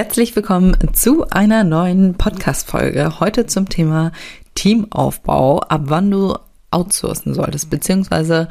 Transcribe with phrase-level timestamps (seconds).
[0.00, 3.20] Herzlich willkommen zu einer neuen Podcast-Folge.
[3.20, 4.12] Heute zum Thema
[4.54, 6.38] Teamaufbau, ab wann du
[6.70, 8.48] outsourcen solltest, beziehungsweise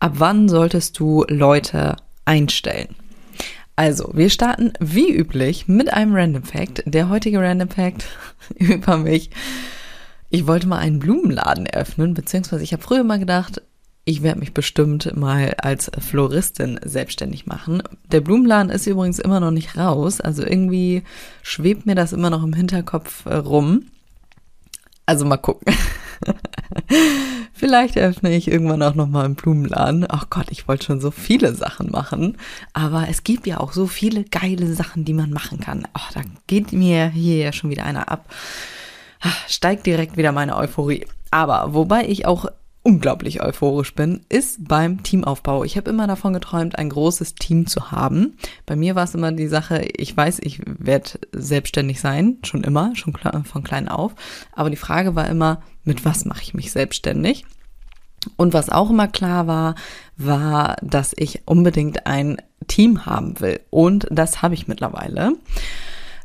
[0.00, 1.94] ab wann solltest du Leute
[2.24, 2.96] einstellen.
[3.76, 6.82] Also, wir starten wie üblich mit einem Random Fact.
[6.86, 8.06] Der heutige Random Fact
[8.56, 9.30] über mich.
[10.28, 13.62] Ich wollte mal einen Blumenladen eröffnen, beziehungsweise ich habe früher mal gedacht,
[14.04, 17.82] ich werde mich bestimmt mal als Floristin selbstständig machen.
[18.12, 21.02] Der Blumenladen ist übrigens immer noch nicht raus, also irgendwie
[21.42, 23.86] schwebt mir das immer noch im Hinterkopf äh, rum.
[25.06, 25.74] Also mal gucken.
[27.52, 30.06] Vielleicht eröffne ich irgendwann auch noch mal einen Blumenladen.
[30.08, 32.36] Ach Gott, ich wollte schon so viele Sachen machen,
[32.72, 35.86] aber es gibt ja auch so viele geile Sachen, die man machen kann.
[35.92, 38.30] Ach, da geht mir hier ja schon wieder einer ab.
[39.20, 41.06] Ach, steigt direkt wieder meine Euphorie.
[41.30, 42.46] Aber wobei ich auch
[42.84, 45.64] unglaublich euphorisch bin, ist beim Teamaufbau.
[45.64, 48.36] Ich habe immer davon geträumt, ein großes Team zu haben.
[48.66, 52.94] Bei mir war es immer die Sache, ich weiß, ich werde selbstständig sein, schon immer,
[52.94, 54.14] schon von klein auf.
[54.52, 57.46] Aber die Frage war immer, mit was mache ich mich selbstständig?
[58.36, 59.74] Und was auch immer klar war,
[60.16, 63.60] war, dass ich unbedingt ein Team haben will.
[63.70, 65.32] Und das habe ich mittlerweile.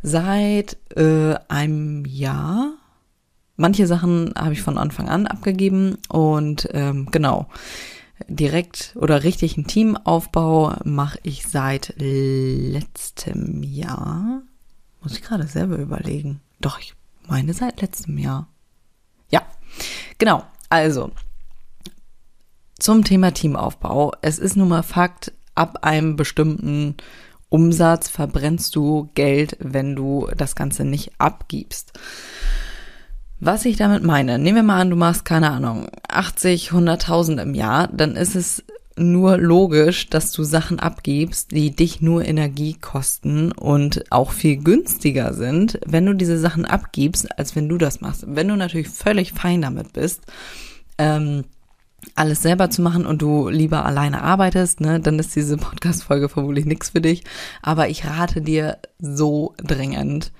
[0.01, 2.73] Seit äh, einem Jahr,
[3.61, 7.49] Manche Sachen habe ich von Anfang an abgegeben und ähm, genau,
[8.29, 14.43] direkt oder richtig einen Teamaufbau mache ich seit letztem Jahr.
[15.01, 16.39] Muss ich gerade selber überlegen.
[16.61, 16.93] Doch, ich
[17.27, 18.47] meine seit letztem Jahr.
[19.29, 19.41] Ja,
[20.19, 20.45] genau.
[20.69, 21.11] Also,
[22.79, 24.13] zum Thema Teamaufbau.
[24.21, 26.95] Es ist nun mal Fakt, ab einem bestimmten
[27.49, 31.91] Umsatz verbrennst du Geld, wenn du das Ganze nicht abgibst.
[33.39, 37.53] Was ich damit meine, nehmen wir mal an, du machst keine Ahnung, 80, 100.000 im
[37.53, 38.63] Jahr, dann ist es
[38.97, 45.33] nur logisch, dass du Sachen abgibst, die dich nur Energie kosten und auch viel günstiger
[45.33, 48.25] sind, wenn du diese Sachen abgibst, als wenn du das machst.
[48.27, 50.23] Wenn du natürlich völlig fein damit bist,
[50.97, 51.45] ähm,
[52.15, 56.65] alles selber zu machen und du lieber alleine arbeitest, ne, dann ist diese Podcast-Folge vermutlich
[56.65, 57.23] nichts für dich.
[57.61, 60.33] Aber ich rate dir so dringend,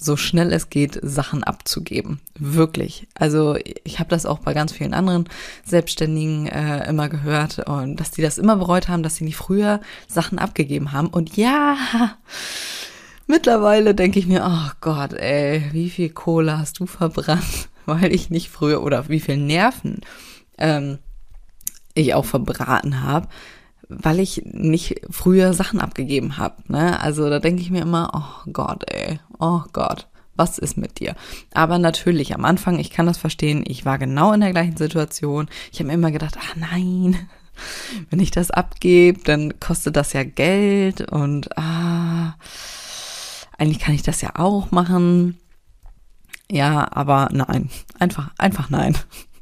[0.00, 2.20] so schnell es geht, Sachen abzugeben.
[2.38, 3.08] Wirklich.
[3.14, 5.28] Also ich habe das auch bei ganz vielen anderen
[5.64, 9.80] Selbstständigen äh, immer gehört und dass die das immer bereut haben, dass sie nicht früher
[10.06, 11.08] Sachen abgegeben haben.
[11.08, 11.76] Und ja,
[13.26, 18.30] mittlerweile denke ich mir, oh Gott, ey, wie viel Kohle hast du verbrannt, weil ich
[18.30, 20.02] nicht früher oder wie viel Nerven
[20.58, 20.98] ähm,
[21.94, 23.26] ich auch verbraten habe
[23.88, 26.56] weil ich nicht früher Sachen abgegeben habe.
[26.68, 27.00] Ne?
[27.00, 31.16] Also da denke ich mir immer, oh Gott, ey, oh Gott, was ist mit dir?
[31.52, 35.48] Aber natürlich, am Anfang, ich kann das verstehen, ich war genau in der gleichen Situation.
[35.72, 37.28] Ich habe mir immer gedacht, ach nein,
[38.10, 42.36] wenn ich das abgebe, dann kostet das ja Geld und ah,
[43.56, 45.38] eigentlich kann ich das ja auch machen.
[46.50, 48.96] Ja, aber nein, einfach, einfach nein.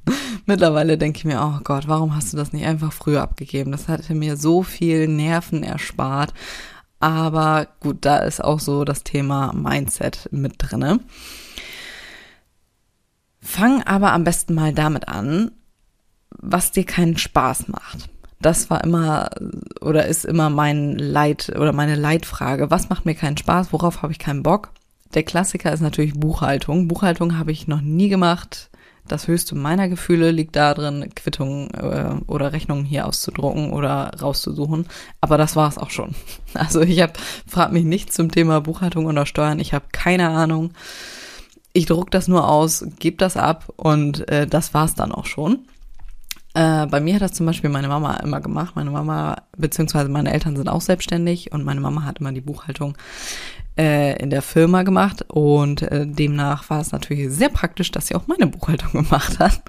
[0.46, 3.72] Mittlerweile denke ich mir, oh Gott, warum hast du das nicht einfach früher abgegeben?
[3.72, 6.32] Das hatte mir so viel Nerven erspart.
[7.00, 11.00] Aber gut, da ist auch so das Thema Mindset mit drinne.
[13.40, 15.52] Fang aber am besten mal damit an,
[16.30, 18.08] was dir keinen Spaß macht.
[18.40, 19.30] Das war immer
[19.80, 22.70] oder ist immer mein Leit oder meine Leitfrage.
[22.70, 23.72] Was macht mir keinen Spaß?
[23.72, 24.70] Worauf habe ich keinen Bock?
[25.14, 26.88] Der Klassiker ist natürlich Buchhaltung.
[26.88, 28.70] Buchhaltung habe ich noch nie gemacht.
[29.08, 34.86] Das höchste meiner Gefühle liegt darin, Quittungen äh, oder Rechnungen hier auszudrucken oder rauszusuchen.
[35.20, 36.14] Aber das war es auch schon.
[36.54, 37.12] Also ich habe,
[37.46, 39.60] frag mich nicht zum Thema Buchhaltung oder Steuern.
[39.60, 40.72] Ich habe keine Ahnung.
[41.74, 45.66] Ich druck das nur aus, gebe das ab und äh, das war's dann auch schon.
[46.56, 48.76] Äh, bei mir hat das zum Beispiel meine Mama immer gemacht.
[48.76, 52.96] Meine Mama, beziehungsweise meine Eltern sind auch selbstständig und meine Mama hat immer die Buchhaltung
[53.76, 58.14] äh, in der Firma gemacht und äh, demnach war es natürlich sehr praktisch, dass sie
[58.14, 59.62] auch meine Buchhaltung gemacht hat.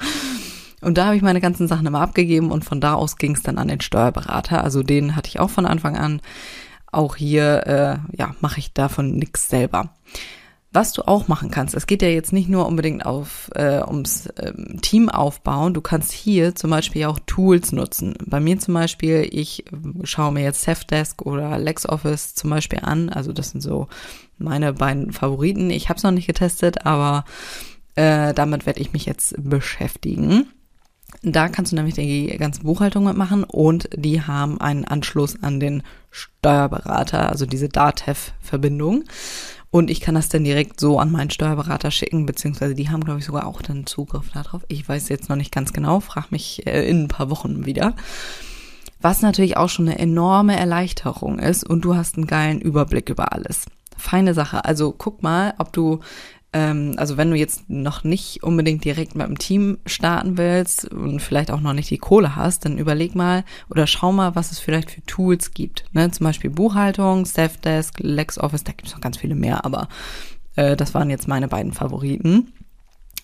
[0.81, 3.41] Und da habe ich meine ganzen Sachen immer abgegeben und von da aus ging es
[3.43, 4.63] dann an den Steuerberater.
[4.63, 6.21] Also den hatte ich auch von Anfang an.
[6.91, 9.89] Auch hier, äh, ja, mache ich davon nichts selber.
[10.71, 14.29] Was du auch machen kannst, es geht ja jetzt nicht nur unbedingt auf, äh, ums
[14.37, 18.15] ähm, Team aufbauen, du kannst hier zum Beispiel auch Tools nutzen.
[18.25, 19.65] Bei mir zum Beispiel, ich
[20.03, 23.87] schaue mir jetzt Safdesk oder LexOffice zum Beispiel an, also das sind so
[24.37, 25.69] meine beiden Favoriten.
[25.69, 27.25] Ich habe es noch nicht getestet, aber
[27.99, 30.45] Äh, damit werde ich mich jetzt beschäftigen.
[31.23, 35.81] Da kannst du nämlich die ganze Buchhaltung mitmachen und die haben einen Anschluss an den
[36.11, 39.05] Steuerberater, also diese DATEV-Verbindung.
[39.69, 43.19] Und ich kann das dann direkt so an meinen Steuerberater schicken, beziehungsweise die haben, glaube
[43.19, 44.63] ich, sogar auch dann Zugriff darauf.
[44.69, 47.93] Ich weiß jetzt noch nicht ganz genau, frag mich äh, in ein paar Wochen wieder.
[49.01, 53.33] Was natürlich auch schon eine enorme Erleichterung ist und du hast einen geilen Überblick über
[53.33, 53.65] alles.
[53.95, 54.63] Feine Sache.
[54.65, 55.99] Also guck mal, ob du
[56.57, 61.21] ähm, also wenn du jetzt noch nicht unbedingt direkt mit dem Team starten willst und
[61.21, 64.57] vielleicht auch noch nicht die Kohle hast, dann überleg mal oder schau mal, was es
[64.57, 65.85] vielleicht für Tools gibt.
[65.91, 66.09] Ne?
[66.09, 69.87] Zum Beispiel Buchhaltung, Safdesk, LexOffice, da gibt es noch ganz viele mehr, aber
[70.55, 72.51] äh, das waren jetzt meine beiden Favoriten.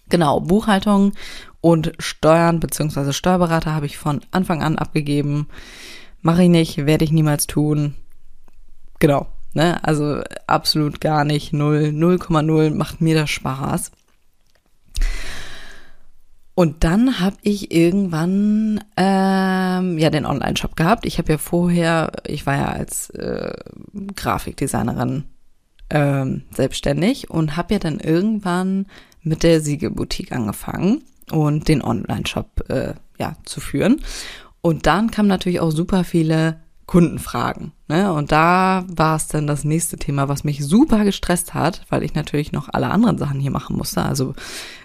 [0.09, 1.13] Genau, Buchhaltung
[1.59, 3.13] und Steuern bzw.
[3.13, 5.47] Steuerberater habe ich von Anfang an abgegeben.
[6.21, 7.95] Mache ich nicht, werde ich niemals tun.
[8.99, 9.83] Genau, Ne?
[9.83, 11.53] Also absolut gar nicht.
[11.53, 13.91] 0, 0,0 macht mir das Spaß.
[16.55, 21.05] Und dann habe ich irgendwann ähm, ja den Online-Shop gehabt.
[21.05, 23.53] Ich habe ja vorher, ich war ja als äh,
[24.15, 25.23] Grafikdesignerin
[25.89, 28.85] ähm, selbstständig und habe ja dann irgendwann
[29.23, 34.01] mit der Siegelboutique angefangen und den Online-Shop äh, ja zu führen.
[34.61, 37.71] Und dann kamen natürlich auch super viele Kundenfragen.
[37.87, 38.11] Ne?
[38.11, 42.13] Und da war es dann das nächste Thema, was mich super gestresst hat, weil ich
[42.13, 44.03] natürlich noch alle anderen Sachen hier machen musste.
[44.03, 44.33] Also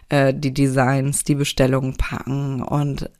[0.09, 3.11] äh, die Designs, die Bestellungen packen und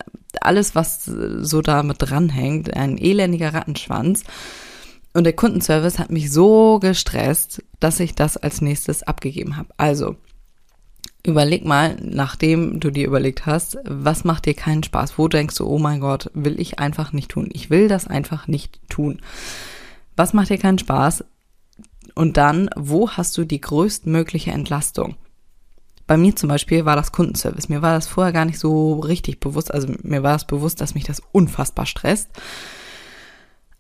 [0.41, 2.75] alles, was so da mit dranhängt.
[2.75, 4.25] Ein elendiger Rattenschwanz.
[5.15, 9.71] Und der Kundenservice hat mich so gestresst, dass ich das als nächstes abgegeben habe.
[9.77, 10.17] Also
[11.29, 15.19] überleg mal, nachdem du dir überlegt hast, was macht dir keinen Spaß?
[15.19, 17.49] Wo denkst du, oh mein Gott, will ich einfach nicht tun?
[17.53, 19.21] Ich will das einfach nicht tun.
[20.17, 21.25] Was macht dir keinen Spaß?
[22.15, 25.17] Und dann, wo hast du die größtmögliche Entlastung?
[26.09, 27.69] Bei mir zum Beispiel war das Kundenservice.
[27.69, 29.73] Mir war das vorher gar nicht so richtig bewusst.
[29.73, 32.31] Also mir war es bewusst, dass mich das unfassbar stresst.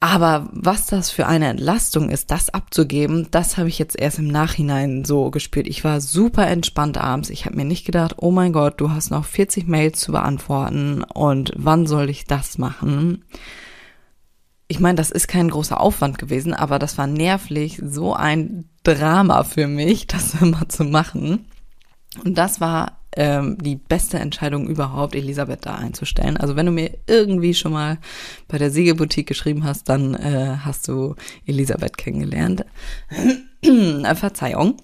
[0.00, 4.28] Aber was das für eine Entlastung ist, das abzugeben, das habe ich jetzt erst im
[4.28, 5.66] Nachhinein so gespürt.
[5.66, 7.30] Ich war super entspannt abends.
[7.30, 11.02] Ich habe mir nicht gedacht, oh mein Gott, du hast noch 40 Mails zu beantworten
[11.02, 13.24] und wann soll ich das machen?
[14.68, 19.42] Ich meine, das ist kein großer Aufwand gewesen, aber das war nervlich so ein Drama
[19.42, 21.46] für mich, das immer zu machen.
[22.24, 26.36] Und das war ähm, die beste Entscheidung überhaupt, Elisabeth da einzustellen.
[26.36, 27.98] Also wenn du mir irgendwie schon mal
[28.46, 32.64] bei der Siegelboutique geschrieben hast, dann äh, hast du Elisabeth kennengelernt.
[33.60, 34.76] Äh, Verzeihung.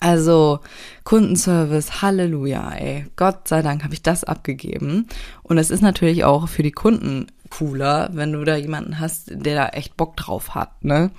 [0.00, 0.58] Also
[1.04, 3.06] Kundenservice, Halleluja, ey.
[3.14, 5.06] Gott sei Dank habe ich das abgegeben.
[5.44, 9.54] Und es ist natürlich auch für die Kunden cooler, wenn du da jemanden hast, der
[9.54, 11.12] da echt Bock drauf hat, ne?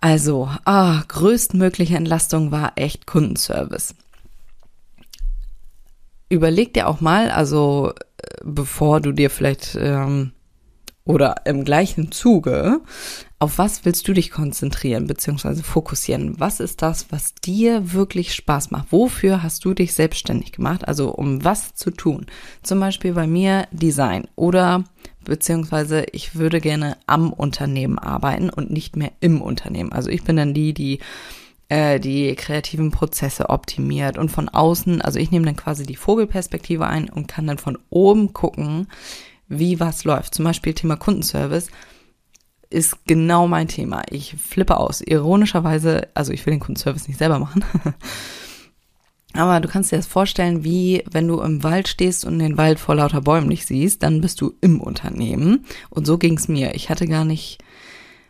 [0.00, 3.94] Also, ah, größtmögliche Entlastung war echt Kundenservice
[6.32, 10.32] überleg dir auch mal, also äh, bevor du dir vielleicht ähm,
[11.04, 12.80] oder im gleichen Zuge,
[13.38, 15.62] auf was willst du dich konzentrieren bzw.
[15.62, 16.38] fokussieren?
[16.38, 18.92] Was ist das, was dir wirklich Spaß macht?
[18.92, 20.86] Wofür hast du dich selbstständig gemacht?
[20.86, 22.26] Also um was zu tun?
[22.62, 24.84] Zum Beispiel bei mir Design oder
[25.24, 29.92] beziehungsweise ich würde gerne am Unternehmen arbeiten und nicht mehr im Unternehmen.
[29.92, 31.00] Also ich bin dann die, die
[31.72, 36.86] äh, die kreativen Prozesse optimiert und von außen, also ich nehme dann quasi die Vogelperspektive
[36.86, 38.88] ein und kann dann von oben gucken,
[39.48, 40.34] wie was läuft.
[40.34, 41.70] Zum Beispiel Thema Kundenservice
[42.68, 44.02] ist genau mein Thema.
[44.10, 45.00] Ich flippe aus.
[45.00, 47.64] Ironischerweise, also ich will den Kundenservice nicht selber machen.
[49.32, 52.80] Aber du kannst dir das vorstellen, wie wenn du im Wald stehst und den Wald
[52.80, 55.64] vor lauter Bäumen nicht siehst, dann bist du im Unternehmen.
[55.88, 56.74] Und so ging's mir.
[56.74, 57.60] Ich hatte gar nicht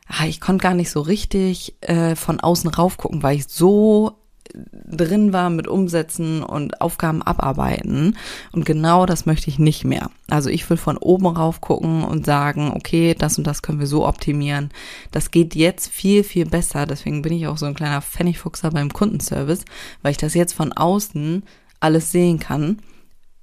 [0.09, 4.17] ah, ich konnte gar nicht so richtig äh, von außen rauf gucken, weil ich so
[4.55, 8.17] drin war mit Umsetzen und Aufgaben abarbeiten.
[8.53, 10.11] Und genau das möchte ich nicht mehr.
[10.29, 13.87] Also ich will von oben rauf gucken und sagen, okay, das und das können wir
[13.87, 14.71] so optimieren.
[15.11, 16.87] Das geht jetzt viel, viel besser.
[16.87, 19.65] Deswegen bin ich auch so ein kleiner Pfennigfuchser beim Kundenservice,
[20.03, 21.43] weil ich das jetzt von außen
[21.81, 22.79] alles sehen kann,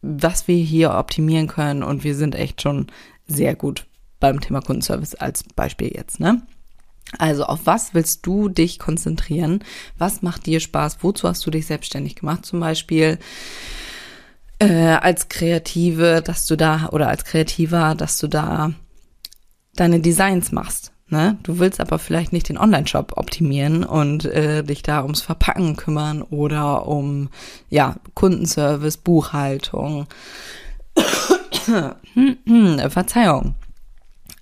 [0.02, 1.84] was wir hier optimieren können.
[1.84, 2.88] Und wir sind echt schon
[3.28, 3.86] sehr gut
[4.20, 6.42] beim Thema Kundenservice als Beispiel jetzt, ne?
[7.18, 9.64] Also auf was willst du dich konzentrieren?
[9.98, 10.98] Was macht dir Spaß?
[11.02, 12.46] Wozu hast du dich selbstständig gemacht?
[12.46, 13.18] Zum Beispiel
[14.60, 18.74] äh, als Kreative, dass du da oder als Kreativer, dass du da
[19.76, 20.92] deine Designs machst.
[21.08, 21.40] Ne?
[21.42, 26.22] Du willst aber vielleicht nicht den Online-Shop optimieren und äh, dich da ums Verpacken kümmern
[26.22, 27.30] oder um
[27.70, 30.06] ja Kundenservice, Buchhaltung.
[32.90, 33.56] Verzeihung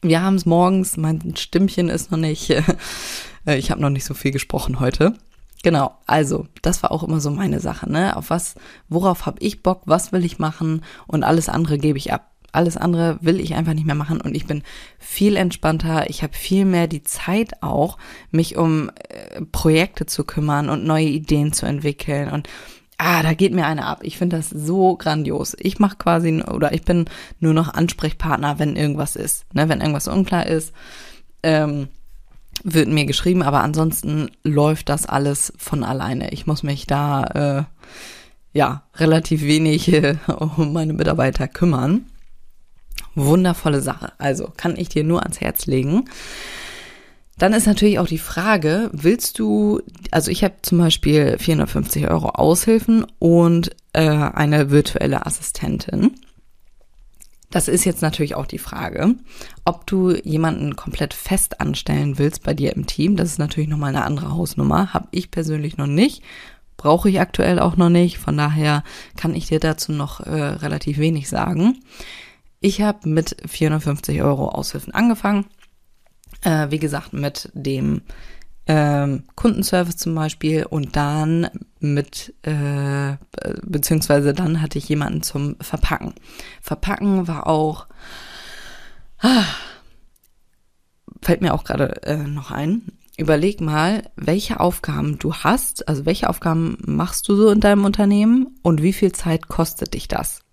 [0.02, 2.50] wir haben es morgens, mein Stimmchen ist noch nicht,
[3.46, 5.14] äh, ich habe noch nicht so viel gesprochen heute.
[5.64, 8.16] Genau, also das war auch immer so meine Sache, ne?
[8.16, 8.56] Auf was,
[8.90, 12.32] worauf habe ich Bock, was will ich machen und alles andere gebe ich ab.
[12.54, 14.64] Alles andere will ich einfach nicht mehr machen und ich bin
[15.00, 16.10] viel entspannter.
[16.10, 17.98] Ich habe viel mehr die Zeit auch,
[18.32, 22.48] mich um äh, Projekte zu kümmern und neue Ideen zu entwickeln und
[22.98, 24.00] ah, da geht mir eine ab.
[24.04, 25.56] Ich finde das so grandios.
[25.60, 27.06] Ich mache quasi oder ich bin
[27.40, 30.74] nur noch Ansprechpartner, wenn irgendwas ist, ne, wenn irgendwas unklar ist.
[31.44, 31.88] Ähm,
[32.64, 36.32] wird mir geschrieben, aber ansonsten läuft das alles von alleine.
[36.32, 37.64] Ich muss mich da äh,
[38.58, 40.16] ja relativ wenig äh,
[40.58, 42.06] um meine Mitarbeiter kümmern.
[43.14, 44.12] Wundervolle Sache.
[44.18, 46.06] Also kann ich dir nur ans Herz legen.
[47.38, 52.30] Dann ist natürlich auch die Frage, willst du, also ich habe zum Beispiel 450 Euro
[52.30, 56.16] Aushilfen und äh, eine virtuelle Assistentin.
[57.52, 59.16] Das ist jetzt natürlich auch die Frage,
[59.64, 63.16] ob du jemanden komplett fest anstellen willst bei dir im Team.
[63.16, 64.94] Das ist natürlich nochmal eine andere Hausnummer.
[64.94, 66.24] Habe ich persönlich noch nicht.
[66.76, 68.18] Brauche ich aktuell auch noch nicht.
[68.18, 68.84] Von daher
[69.16, 71.78] kann ich dir dazu noch äh, relativ wenig sagen.
[72.60, 75.46] Ich habe mit 450 Euro Aushilfen angefangen.
[76.48, 78.04] Äh, wie gesagt, mit dem
[78.68, 81.50] ähm, Kundenservice zum Beispiel und dann
[81.82, 83.18] mit, äh,
[83.64, 86.14] beziehungsweise dann hatte ich jemanden zum Verpacken.
[86.62, 87.88] Verpacken war auch,
[89.20, 89.44] ah,
[91.22, 92.94] fällt mir auch gerade äh, noch ein.
[93.18, 98.56] Überleg mal, welche Aufgaben du hast, also welche Aufgaben machst du so in deinem Unternehmen
[98.62, 100.47] und wie viel Zeit kostet dich das?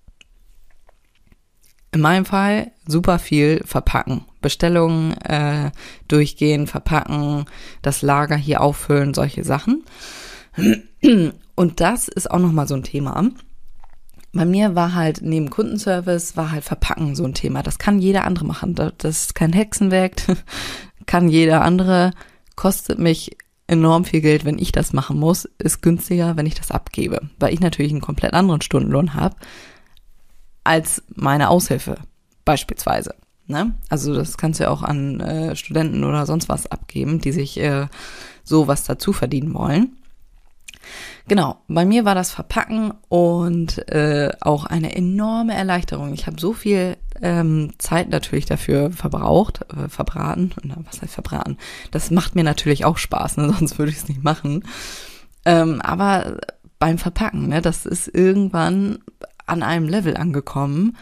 [1.95, 4.25] In meinem Fall super viel verpacken.
[4.41, 5.71] Bestellungen äh,
[6.09, 7.45] durchgehen, verpacken,
[7.83, 9.85] das Lager hier auffüllen, solche Sachen.
[11.55, 13.31] Und das ist auch nochmal so ein Thema.
[14.33, 17.63] Bei mir war halt neben Kundenservice war halt Verpacken so ein Thema.
[17.63, 18.75] Das kann jeder andere machen.
[18.75, 20.17] Das ist kein Hexenwerk.
[21.07, 22.11] kann jeder andere.
[22.57, 23.37] Kostet mich
[23.69, 25.45] enorm viel Geld, wenn ich das machen muss.
[25.59, 27.21] Ist günstiger, wenn ich das abgebe.
[27.39, 29.37] Weil ich natürlich einen komplett anderen Stundenlohn habe
[30.65, 31.97] als meine Aushilfe
[32.45, 33.15] beispielsweise.
[33.47, 33.75] Ne?
[33.91, 37.61] Also das kannst du ja auch an äh, Studenten oder sonst was abgeben, die sich
[37.61, 37.87] äh,
[38.43, 39.97] so was dazu verdienen wollen.
[41.27, 46.13] Genau, bei mir war das Verpacken und äh, auch eine enorme Erleichterung.
[46.13, 50.53] Ich habe so viel ähm, Zeit natürlich dafür verbraucht, äh, verbraten.
[50.63, 51.57] Na, was heißt verbraten?
[51.91, 53.55] Das macht mir natürlich auch Spaß, ne?
[53.59, 54.65] sonst würde ich es nicht machen.
[55.47, 56.39] Ähm, aber
[56.79, 58.99] beim Verpacken, ne, das ist irgendwann
[59.47, 60.97] an einem Level angekommen,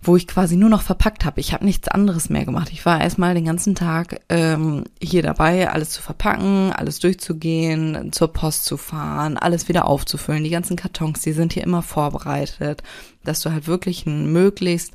[0.00, 1.40] wo ich quasi nur noch verpackt habe.
[1.40, 2.70] Ich habe nichts anderes mehr gemacht.
[2.72, 8.32] Ich war erstmal den ganzen Tag ähm, hier dabei, alles zu verpacken, alles durchzugehen, zur
[8.32, 10.42] Post zu fahren, alles wieder aufzufüllen.
[10.42, 12.82] Die ganzen Kartons, die sind hier immer vorbereitet,
[13.22, 14.94] dass du halt wirklich einen möglichst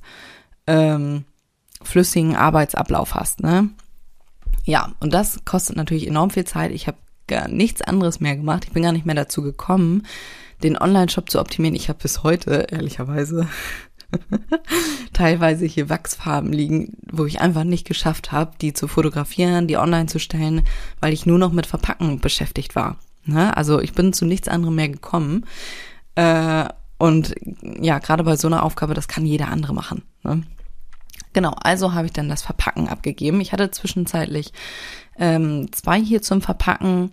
[0.68, 1.24] ähm,
[1.82, 3.42] flüssigen Arbeitsablauf hast.
[3.42, 3.70] Ne?
[4.66, 6.72] Ja, und das kostet natürlich enorm viel Zeit.
[6.72, 8.66] Ich habe gar nichts anderes mehr gemacht.
[8.66, 10.04] Ich bin gar nicht mehr dazu gekommen,
[10.64, 11.76] den Online-Shop zu optimieren.
[11.76, 13.48] Ich habe bis heute, ehrlicherweise,
[15.14, 20.08] teilweise hier Wachsfarben liegen, wo ich einfach nicht geschafft habe, die zu fotografieren, die online
[20.08, 20.64] zu stellen,
[21.00, 22.98] weil ich nur noch mit Verpacken beschäftigt war.
[23.26, 23.56] Ne?
[23.56, 25.46] Also ich bin zu nichts anderem mehr gekommen.
[26.16, 26.66] Äh,
[26.98, 30.04] und ja, gerade bei so einer Aufgabe, das kann jeder andere machen.
[30.24, 30.44] Ne?
[31.34, 33.42] Genau, also habe ich dann das Verpacken abgegeben.
[33.42, 34.54] Ich hatte zwischenzeitlich
[35.20, 37.12] ähm, zwei hier zum Verpacken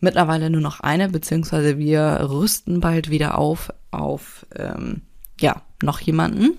[0.00, 5.02] mittlerweile nur noch eine, beziehungsweise wir rüsten bald wieder auf auf ähm,
[5.40, 6.58] ja noch jemanden,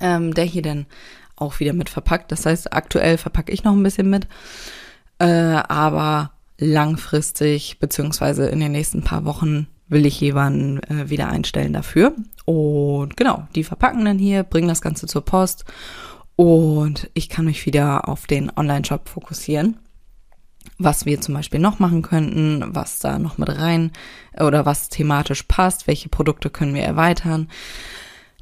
[0.00, 0.86] ähm, der hier dann
[1.36, 2.32] auch wieder mit verpackt.
[2.32, 4.28] Das heißt, aktuell verpacke ich noch ein bisschen mit,
[5.18, 11.72] äh, aber langfristig beziehungsweise in den nächsten paar Wochen will ich jemanden äh, wieder einstellen
[11.72, 12.14] dafür.
[12.44, 15.64] Und genau, die verpacken dann hier, bringen das Ganze zur Post
[16.36, 19.78] und ich kann mich wieder auf den Online-Shop fokussieren
[20.80, 23.92] was wir zum Beispiel noch machen könnten, was da noch mit rein
[24.38, 27.48] oder was thematisch passt, welche Produkte können wir erweitern.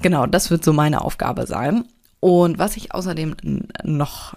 [0.00, 1.84] Genau, das wird so meine Aufgabe sein.
[2.20, 3.36] Und was ich außerdem
[3.82, 4.34] noch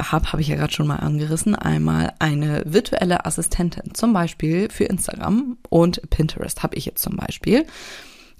[0.00, 4.84] habe, habe ich ja gerade schon mal angerissen, einmal eine virtuelle Assistentin, zum Beispiel für
[4.84, 7.66] Instagram und Pinterest habe ich jetzt zum Beispiel.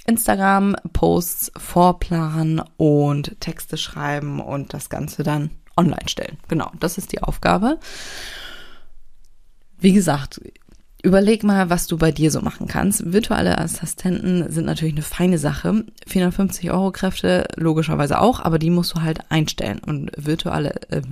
[0.06, 6.38] Instagram, Posts vorplanen und Texte schreiben und das Ganze dann online stellen.
[6.48, 7.78] Genau, das ist die Aufgabe.
[9.82, 10.40] Wie gesagt,
[11.02, 13.12] überleg mal, was du bei dir so machen kannst.
[13.12, 15.84] Virtuelle Assistenten sind natürlich eine feine Sache.
[16.06, 21.02] 450 Euro Kräfte logischerweise auch, aber die musst du halt einstellen und virtuelle äh,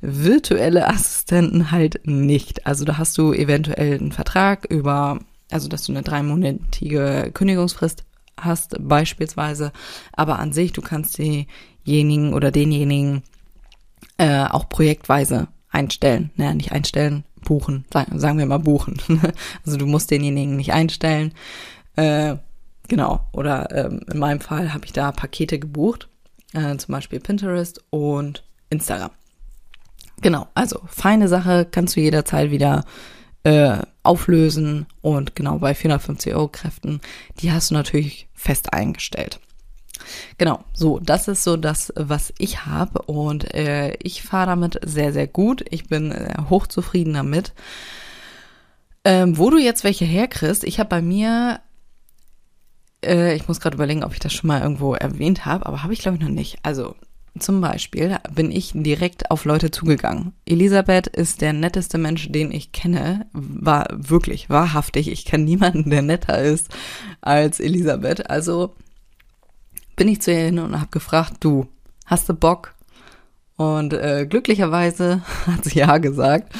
[0.00, 2.66] virtuelle Assistenten halt nicht.
[2.66, 5.18] Also da hast du eventuell einen Vertrag über,
[5.50, 8.04] also dass du eine dreimonatige Kündigungsfrist
[8.38, 9.70] hast beispielsweise,
[10.14, 13.22] aber an sich du kannst diejenigen oder denjenigen
[14.16, 16.30] äh, auch projektweise einstellen.
[16.36, 18.98] Naja, nicht einstellen, buchen, sagen wir mal buchen.
[19.66, 21.32] also du musst denjenigen nicht einstellen.
[21.96, 22.36] Äh,
[22.88, 26.08] genau, oder ähm, in meinem Fall habe ich da Pakete gebucht,
[26.54, 29.10] äh, zum Beispiel Pinterest und Instagram.
[30.20, 32.84] Genau, also feine Sache, kannst du jederzeit wieder
[33.44, 37.00] äh, auflösen und genau bei 450 Euro Kräften,
[37.40, 39.40] die hast du natürlich fest eingestellt.
[40.38, 45.12] Genau, so, das ist so das, was ich habe und äh, ich fahre damit sehr,
[45.12, 45.64] sehr gut.
[45.70, 47.52] Ich bin äh, hochzufrieden damit.
[49.04, 51.60] Ähm, wo du jetzt welche herkriegst, ich habe bei mir,
[53.04, 55.92] äh, ich muss gerade überlegen, ob ich das schon mal irgendwo erwähnt habe, aber habe
[55.92, 56.58] ich glaube ich noch nicht.
[56.62, 56.94] Also
[57.38, 60.32] zum Beispiel bin ich direkt auf Leute zugegangen.
[60.44, 63.26] Elisabeth ist der netteste Mensch, den ich kenne.
[63.32, 65.10] War wirklich, wahrhaftig.
[65.10, 66.68] Ich kenne niemanden, der netter ist
[67.22, 68.28] als Elisabeth.
[68.28, 68.74] Also
[70.02, 71.68] bin ich zu ihr hin und habe gefragt, du,
[72.06, 72.74] hast du Bock?
[73.56, 76.52] Und äh, glücklicherweise hat sie ja gesagt.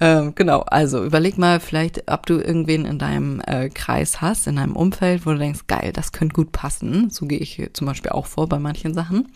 [0.00, 4.56] Ähm, genau, also überleg mal vielleicht, ob du irgendwen in deinem äh, Kreis hast, in
[4.56, 7.10] deinem Umfeld, wo du denkst, geil, das könnte gut passen.
[7.10, 9.28] So gehe ich zum Beispiel auch vor bei manchen Sachen.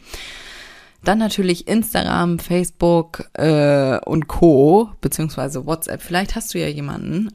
[1.05, 4.91] Dann natürlich Instagram, Facebook äh, und Co.
[5.01, 6.03] beziehungsweise WhatsApp.
[6.03, 7.31] Vielleicht hast du ja jemanden,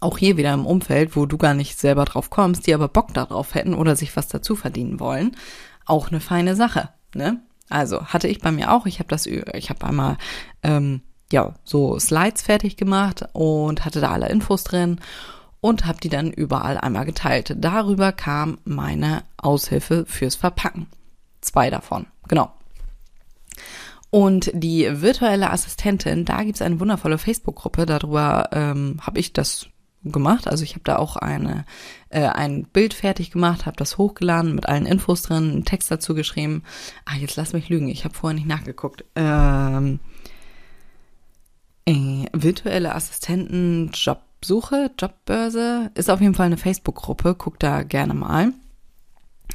[0.00, 3.14] auch hier wieder im Umfeld, wo du gar nicht selber drauf kommst, die aber Bock
[3.14, 5.36] darauf hätten oder sich was dazu verdienen wollen.
[5.86, 7.40] Auch eine feine Sache, ne?
[7.70, 8.86] Also hatte ich bei mir auch.
[8.86, 10.16] Ich habe das, ich habe einmal
[10.62, 15.00] ähm, ja so Slides fertig gemacht und hatte da alle Infos drin
[15.60, 17.54] und habe die dann überall einmal geteilt.
[17.58, 20.86] Darüber kam meine Aushilfe fürs Verpacken.
[21.40, 22.52] Zwei davon, genau.
[24.10, 29.68] Und die virtuelle Assistentin, da gibt's eine wundervolle Facebook-Gruppe, darüber ähm, habe ich das
[30.04, 30.46] gemacht.
[30.46, 31.64] Also ich habe da auch eine,
[32.10, 36.14] äh, ein Bild fertig gemacht, habe das hochgeladen mit allen Infos drin, einen Text dazu
[36.14, 36.62] geschrieben.
[37.04, 39.04] Ah, jetzt lass mich lügen, ich habe vorher nicht nachgeguckt.
[39.16, 40.00] Ähm,
[41.86, 48.52] äh, virtuelle Assistenten, Jobsuche, Jobbörse, ist auf jeden Fall eine Facebook-Gruppe, guck da gerne mal.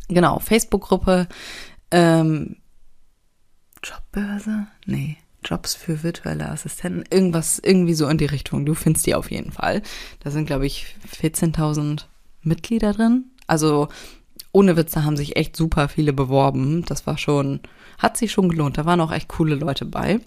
[0.09, 1.27] Genau, Facebook-Gruppe,
[1.91, 2.57] ähm,
[3.83, 4.67] Jobbörse?
[4.85, 5.17] Nee.
[5.43, 7.03] Jobs für virtuelle Assistenten.
[7.09, 8.65] Irgendwas, irgendwie so in die Richtung.
[8.65, 9.81] Du findest die auf jeden Fall.
[10.21, 12.05] Da sind, glaube ich, 14.000
[12.41, 13.25] Mitglieder drin.
[13.47, 13.89] Also,
[14.51, 16.83] ohne Witze haben sich echt super viele beworben.
[16.85, 17.59] Das war schon,
[17.97, 18.77] hat sich schon gelohnt.
[18.77, 20.19] Da waren auch echt coole Leute bei.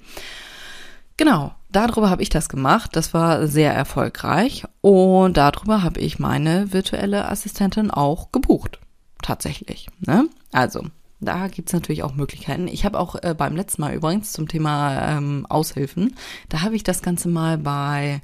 [1.17, 2.91] Genau, darüber habe ich das gemacht.
[2.95, 4.65] Das war sehr erfolgreich.
[4.83, 8.81] Und darüber habe ich meine virtuelle Assistentin auch gebucht.
[9.23, 9.89] Tatsächlich.
[10.01, 10.29] Ne?
[10.53, 10.85] Also,
[11.21, 12.69] da gibt's natürlich auch Möglichkeiten.
[12.69, 16.15] Ich habe auch äh, beim letzten Mal übrigens zum Thema ähm, Aushilfen,
[16.49, 18.21] da habe ich das Ganze mal bei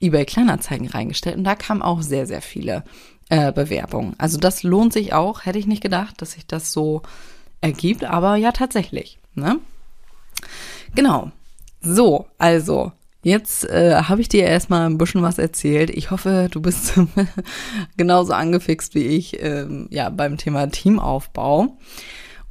[0.00, 2.84] eBay Kleinanzeigen reingestellt und da kamen auch sehr, sehr viele
[3.28, 4.14] äh, Bewerbungen.
[4.18, 5.44] Also das lohnt sich auch.
[5.44, 7.02] Hätte ich nicht gedacht, dass sich das so
[7.60, 9.18] ergibt, aber ja, tatsächlich.
[9.34, 9.58] Ne?
[10.94, 11.30] Genau.
[11.80, 12.92] So, also
[13.24, 15.90] Jetzt äh, habe ich dir erstmal ein bisschen was erzählt.
[15.90, 16.94] Ich hoffe, du bist
[17.96, 21.78] genauso angefixt wie ich ähm, ja, beim Thema Teamaufbau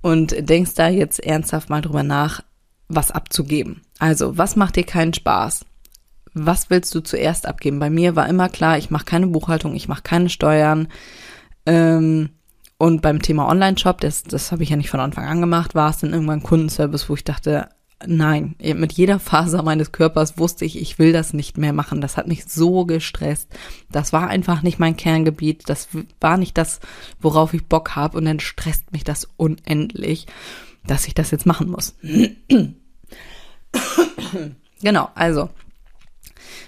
[0.02, 2.44] und denkst da jetzt ernsthaft mal drüber nach,
[2.88, 3.82] was abzugeben.
[4.00, 5.66] Also, was macht dir keinen Spaß?
[6.34, 7.80] Was willst du zuerst abgeben?
[7.80, 10.88] Bei mir war immer klar, ich mache keine Buchhaltung, ich mache keine Steuern.
[11.66, 12.30] Ähm,
[12.78, 15.92] und beim Thema Online-Shop, das, das habe ich ja nicht von Anfang an gemacht, war
[15.92, 17.70] es dann irgendwann Kundenservice, wo ich dachte,
[18.06, 22.02] nein, mit jeder Faser meines Körpers wusste ich, ich will das nicht mehr machen.
[22.02, 23.50] Das hat mich so gestresst.
[23.92, 25.68] Das war einfach nicht mein Kerngebiet.
[25.68, 26.80] Das war nicht das,
[27.20, 28.18] worauf ich Bock habe.
[28.18, 30.28] Und dann stresst mich das unendlich,
[30.86, 31.96] dass ich das jetzt machen muss.
[34.82, 35.50] genau, also.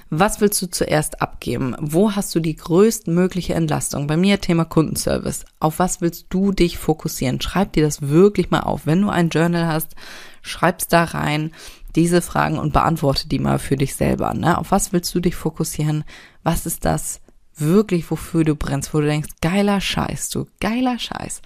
[0.10, 1.76] Was willst du zuerst abgeben?
[1.80, 4.06] Wo hast du die größtmögliche Entlastung?
[4.06, 5.46] Bei mir Thema Kundenservice.
[5.60, 7.42] Auf was willst du dich fokussieren?
[7.42, 8.86] Schreib dir das wirklich mal auf.
[8.86, 9.96] Wenn du ein Journal hast,
[10.44, 11.52] schreib's da rein,
[11.96, 14.34] diese Fragen und beantworte die mal für dich selber.
[14.34, 14.58] Ne?
[14.58, 16.04] Auf was willst du dich fokussieren?
[16.44, 17.22] Was ist das
[17.56, 21.42] wirklich, wofür du brennst, wo du denkst, geiler Scheiß, du geiler Scheiß.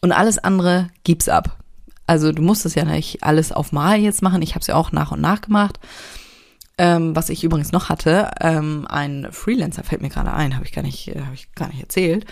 [0.00, 1.58] Und alles andere gib's ab.
[2.06, 4.42] Also du musst es ja nicht alles auf Mal jetzt machen.
[4.42, 5.78] Ich habe es ja auch nach und nach gemacht.
[6.78, 10.72] Ähm, was ich übrigens noch hatte, ähm, ein Freelancer fällt mir gerade ein, habe ich
[10.72, 12.24] gar nicht, äh, habe ich gar nicht erzählt.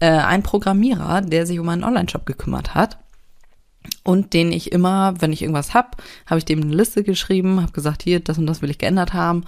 [0.00, 2.98] Äh, ein Programmierer, der sich um einen Online-Shop gekümmert hat
[4.02, 7.72] und den ich immer, wenn ich irgendwas hab, habe ich dem eine Liste geschrieben, habe
[7.72, 9.44] gesagt, hier, das und das will ich geändert haben.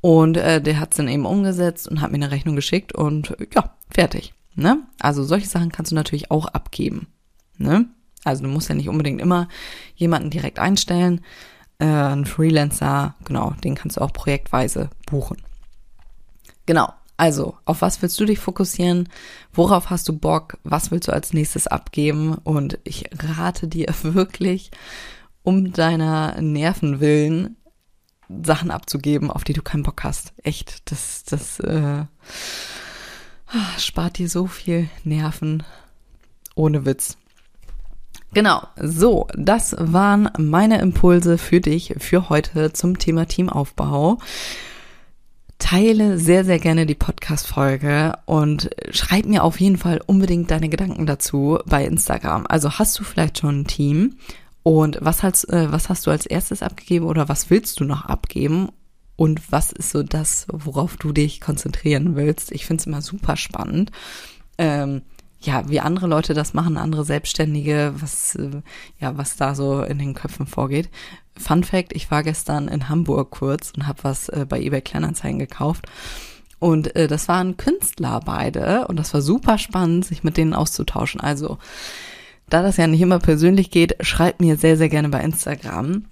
[0.00, 3.76] Und äh, der hat's dann eben umgesetzt und hat mir eine Rechnung geschickt und ja,
[3.90, 4.32] fertig.
[4.54, 4.78] Ne?
[5.00, 7.08] Also solche Sachen kannst du natürlich auch abgeben.
[7.56, 7.86] Ne?
[8.24, 9.48] Also du musst ja nicht unbedingt immer
[9.96, 11.20] jemanden direkt einstellen.
[11.78, 15.38] Äh, ein Freelancer, genau, den kannst du auch projektweise buchen.
[16.66, 16.92] Genau.
[17.18, 19.08] Also, auf was willst du dich fokussieren?
[19.52, 20.56] Worauf hast du Bock?
[20.62, 22.34] Was willst du als nächstes abgeben?
[22.44, 24.70] Und ich rate dir wirklich,
[25.42, 27.56] um deiner Nerven willen,
[28.44, 30.32] Sachen abzugeben, auf die du keinen Bock hast.
[30.44, 32.04] Echt, das, das äh,
[33.78, 35.64] spart dir so viel Nerven.
[36.54, 37.16] Ohne Witz.
[38.32, 44.18] Genau, so, das waren meine Impulse für dich für heute zum Thema Teamaufbau.
[45.58, 51.04] Teile sehr, sehr gerne die Podcast-Folge und schreib mir auf jeden Fall unbedingt deine Gedanken
[51.04, 52.46] dazu bei Instagram.
[52.48, 54.16] Also hast du vielleicht schon ein Team
[54.62, 58.04] und was hast, äh, was hast du als erstes abgegeben oder was willst du noch
[58.04, 58.68] abgeben?
[59.16, 62.52] Und was ist so das, worauf du dich konzentrieren willst?
[62.52, 63.90] Ich finde es immer super spannend.
[64.58, 65.02] Ähm,
[65.40, 68.62] ja, wie andere Leute das machen, andere Selbstständige, was, äh,
[69.00, 70.88] ja, was da so in den Köpfen vorgeht.
[71.38, 75.38] Fun Fact, ich war gestern in Hamburg kurz und habe was äh, bei eBay Kleinanzeigen
[75.38, 75.86] gekauft.
[76.58, 81.20] Und äh, das waren Künstler beide und das war super spannend, sich mit denen auszutauschen.
[81.20, 81.58] Also,
[82.48, 86.04] da das ja nicht immer persönlich geht, schreibt mir sehr, sehr gerne bei Instagram.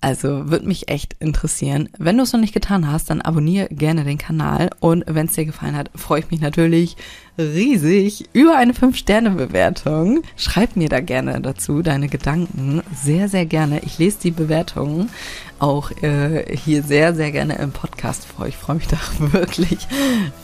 [0.00, 1.88] Also würde mich echt interessieren.
[1.98, 5.32] Wenn du es noch nicht getan hast, dann abonniere gerne den Kanal und wenn es
[5.32, 6.96] dir gefallen hat, freue ich mich natürlich
[7.36, 10.22] riesig über eine 5-Sterne-Bewertung.
[10.36, 12.82] Schreib mir da gerne dazu deine Gedanken.
[12.94, 13.80] Sehr, sehr gerne.
[13.84, 15.10] Ich lese die Bewertungen
[15.58, 18.46] auch äh, hier sehr, sehr gerne im Podcast vor.
[18.46, 19.88] Ich freue mich da wirklich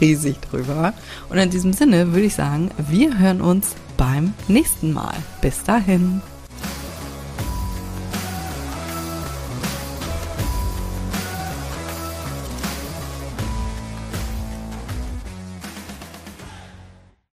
[0.01, 0.95] riesig drüber.
[1.29, 5.15] Und in diesem Sinne würde ich sagen, wir hören uns beim nächsten Mal.
[5.41, 6.23] Bis dahin.